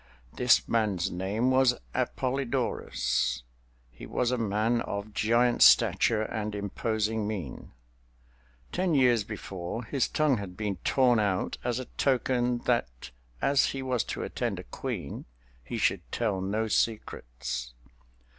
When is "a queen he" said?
14.57-15.77